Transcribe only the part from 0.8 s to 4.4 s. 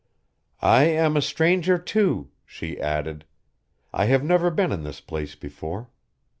am a stranger, too," she added. "I have